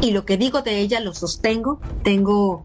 [0.00, 1.80] y lo que digo de ella lo sostengo.
[2.02, 2.64] Tengo,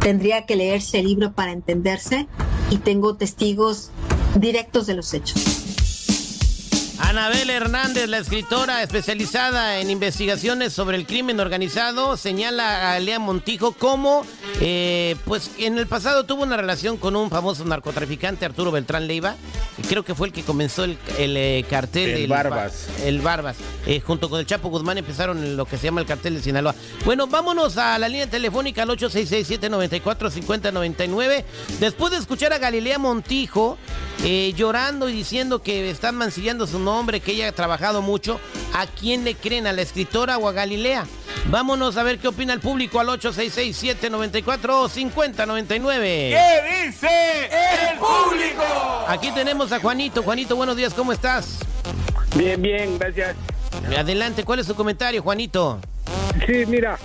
[0.00, 2.28] tendría que leerse el libro para entenderse
[2.70, 3.90] y tengo testigos
[4.34, 5.55] directos de los hechos.
[7.16, 13.72] Anabel Hernández, la escritora especializada en investigaciones sobre el crimen organizado, señala a Lea Montijo
[13.72, 14.26] como,
[14.60, 19.34] eh, pues en el pasado tuvo una relación con un famoso narcotraficante, Arturo Beltrán Leiva,
[19.88, 22.10] creo que fue el que comenzó el, eh, cartel.
[22.10, 22.86] El Barbas.
[23.02, 23.56] El Barbas.
[23.86, 26.74] Eh, junto con el Chapo Guzmán empezaron lo que se llama el cartel de Sinaloa.
[27.06, 31.44] Bueno, vámonos a la línea telefónica al 866-794-5099.
[31.80, 33.78] Después de escuchar a Galilea Montijo
[34.56, 38.38] llorando y diciendo que están mancillando su nombre, que ella ha trabajado mucho,
[38.74, 39.66] ¿a quién le creen?
[39.66, 41.06] ¿A la escritora o a Galilea?
[41.48, 46.02] Vámonos a ver qué opina el público al 866-794-5099.
[46.02, 47.48] ¿Qué dice
[47.90, 48.64] el público?
[49.06, 50.24] Aquí tenemos a Juanito.
[50.24, 51.60] Juanito, buenos días, ¿cómo estás?
[52.34, 53.36] Bien, bien, gracias.
[53.96, 55.78] Adelante, ¿cuál es su comentario, Juanito?
[56.46, 56.98] Sí, mira,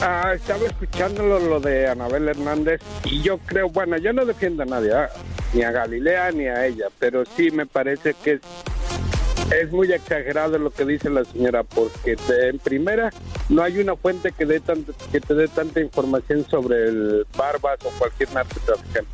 [0.00, 4.66] ah, estaba escuchando lo, de Anabel Hernández y yo creo, bueno, yo no defiendo a
[4.66, 5.10] nadie, ah,
[5.52, 8.40] ni a Galilea ni a ella, pero sí me parece que es
[9.50, 13.10] es muy exagerado lo que dice la señora, porque en primera
[13.48, 14.60] no hay una fuente que, dé
[15.10, 19.10] que te dé tanta información sobre el Barbas o cualquier narcotraficante.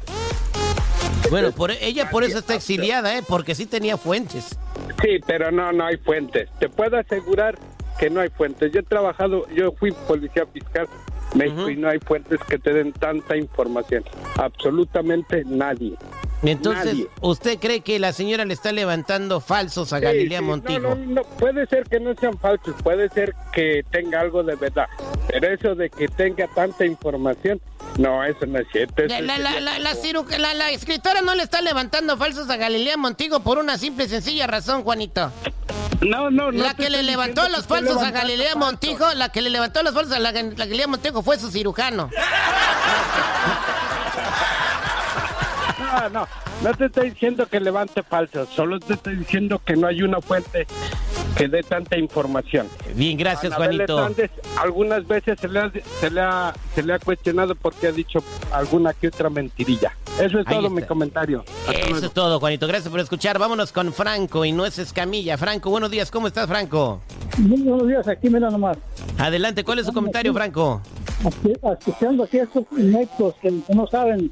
[1.30, 3.22] Bueno, por, ella por eso está exiliada, ¿eh?
[3.26, 4.58] porque sí tenía fuentes.
[5.02, 6.50] Sí, pero no, no hay fuentes.
[6.58, 7.58] Te puedo asegurar
[7.98, 8.72] que no hay fuentes.
[8.72, 10.88] Yo he trabajado, yo fui policía fiscal
[11.34, 14.04] México y no hay fuentes que te den tanta información.
[14.36, 15.96] Absolutamente nadie.
[16.50, 20.80] Entonces, ¿usted cree que la señora le está levantando falsos a Galilea Montijo?
[20.80, 24.86] No, no, puede ser que no sean falsos, puede ser que tenga algo de verdad,
[25.28, 27.60] pero eso de que tenga tanta información,
[27.98, 29.02] no, eso no es cierto.
[29.06, 29.20] La,
[30.54, 34.46] la, escritora no le está levantando falsos a Galilea Montijo por una simple y sencilla
[34.46, 35.30] razón, Juanito.
[36.00, 36.62] No, no, no.
[36.62, 40.12] La que le levantó los falsos a Galilea Montijo, la que le levantó los falsos
[40.14, 42.10] a la, Galilea Montijo fue su cirujano.
[45.94, 46.28] No, no,
[46.62, 50.20] no te estoy diciendo que levante falsos, solo te estoy diciendo que no hay una
[50.20, 50.66] fuente
[51.36, 52.66] que dé tanta información.
[52.94, 54.10] Bien, gracias, Juanito.
[54.60, 58.24] algunas veces se le, ha, se, le ha, se le ha cuestionado porque ha dicho
[58.52, 59.92] alguna que otra mentirilla.
[60.20, 61.44] Eso es todo mi comentario.
[61.72, 62.66] Eso es todo, Juanito.
[62.66, 63.38] Gracias por escuchar.
[63.38, 65.38] Vámonos con Franco y no es Escamilla.
[65.38, 66.10] Franco, buenos días.
[66.10, 67.02] ¿Cómo estás, Franco?
[67.38, 68.08] Muy buenos días.
[68.08, 68.78] Aquí me da nomás.
[69.18, 69.64] Adelante.
[69.64, 70.80] ¿Cuál es su comentario, Franco?
[71.78, 74.30] escuchando aquí estos ineptos que no saben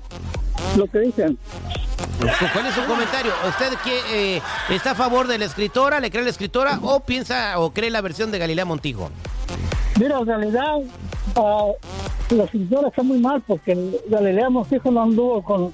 [0.76, 1.38] lo que dicen.
[2.52, 3.32] ¿Cuál es su comentario?
[3.48, 7.58] ¿Usted que, eh, está a favor de la escritora, le cree la escritora o piensa
[7.58, 9.10] o cree la versión de Galilea Montijo?
[9.98, 10.78] Mira, en realidad
[11.36, 11.72] uh,
[12.34, 15.72] la escritora está muy mal porque Galilea Montijo no anduvo con,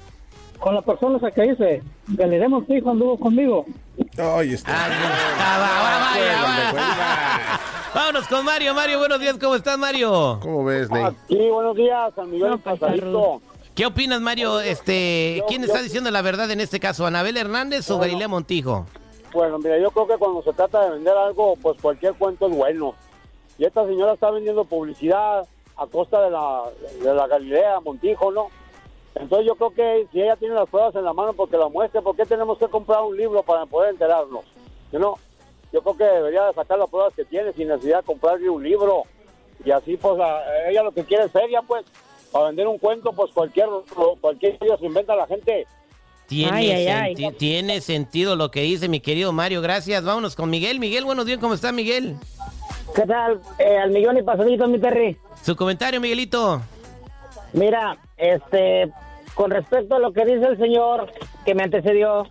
[0.59, 1.83] con la persona que dice.
[2.07, 3.65] Galilea Montijo anduvo conmigo.
[4.17, 4.73] Ay, está.
[7.93, 8.73] Vámonos con Mario.
[8.73, 9.37] Mario, buenos días.
[9.39, 10.39] ¿Cómo estás, Mario?
[10.41, 11.05] ¿Cómo ves, Ney?
[11.27, 13.41] Sí, buenos días, San Miguel Pasadito.
[13.79, 14.59] ¿Qué opinas, Mario?
[14.59, 18.85] Este, ¿Quién está diciendo la verdad en este caso, Anabel Hernández o Galilea Montijo?
[19.31, 22.57] Bueno, mira, yo creo que cuando se trata de vender algo, pues cualquier cuento es
[22.57, 22.93] bueno.
[23.57, 25.47] Y esta señora está vendiendo publicidad
[25.77, 26.63] a costa de la,
[27.01, 28.49] de la Galilea Montijo, ¿no?
[29.15, 32.01] Entonces yo creo que si ella tiene las pruebas en la mano porque la muestre,
[32.01, 34.43] ¿por qué tenemos que comprar un libro para poder enterarnos?
[34.91, 35.15] ¿No?
[35.71, 38.61] Yo creo que debería de sacar las pruebas que tiene sin necesidad de comprarle un
[38.61, 39.03] libro.
[39.63, 40.19] Y así, pues,
[40.67, 41.85] ella lo que quiere es seria, pues
[42.31, 43.67] para vender un cuento, pues cualquier,
[44.21, 45.65] cualquier se inventa la gente.
[46.27, 49.61] Tiene, tiene sentido lo que dice mi querido Mario.
[49.61, 50.03] Gracias.
[50.03, 50.79] Vámonos con Miguel.
[50.79, 51.39] Miguel, buenos días.
[51.39, 52.17] ¿Cómo está, Miguel?
[52.95, 53.41] ¿Qué tal?
[53.57, 55.17] Eh, al millón y pasadito, mi perri.
[55.41, 56.61] Su comentario, Miguelito.
[57.53, 58.91] Mira, este,
[59.33, 61.11] con respecto a lo que dice el señor
[61.45, 62.27] que me antecedió,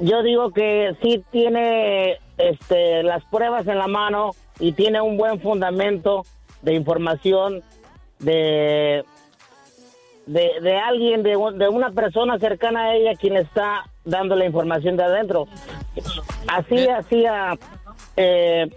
[0.00, 5.40] yo digo que sí tiene este, las pruebas en la mano y tiene un buen
[5.40, 6.24] fundamento
[6.62, 7.62] de información
[8.24, 9.04] de,
[10.26, 15.04] de, alguien, de, de, una persona cercana a ella quien está dando la información de
[15.04, 15.46] adentro.
[16.46, 17.58] Así hacía,
[18.16, 18.70] eh,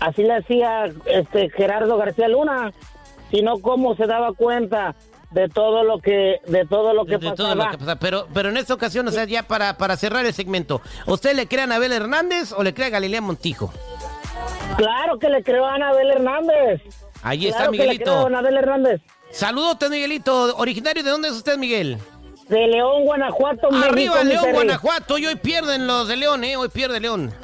[0.00, 2.72] así le hacía este Gerardo García Luna,
[3.30, 4.94] sino cómo se daba cuenta
[5.30, 7.72] de todo lo que de todo lo que, pasaba.
[8.00, 11.46] Pero pero en esta ocasión, o sea, ya para, para cerrar el segmento, ¿usted le
[11.46, 13.72] cree a Anabel Hernández o le cree a Galilea Montijo?
[14.76, 16.82] Claro que le creo a Anabel Hernández.
[17.22, 18.26] Ahí está Miguelito.
[18.26, 19.00] Anabel Hernández.
[19.30, 20.56] Saludos, Miguelito.
[20.56, 21.98] ¿Originario de dónde es usted, Miguel?
[22.48, 25.18] De León, Guanajuato, Arriba León, Guanajuato.
[25.18, 26.56] Y hoy pierden los de León, ¿eh?
[26.56, 27.34] Hoy pierde León.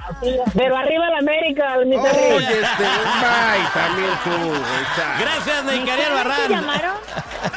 [0.54, 2.84] Pero arriba la América, mi Oye, este,
[3.74, 4.52] también tú.
[5.20, 6.50] Gracias, Neicariel Barran.
[6.50, 6.94] llamaron?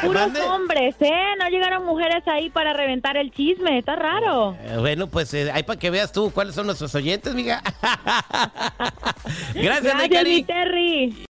[0.02, 1.36] Puros hombres, ¿eh?
[1.40, 3.78] No llegaron mujeres ahí para reventar el chisme.
[3.78, 4.56] Está raro.
[4.62, 7.62] Eh, bueno, pues eh, ahí para que veas tú cuáles son nuestros oyentes, mija.
[9.54, 11.18] Gracias, Gracias, mi Terry.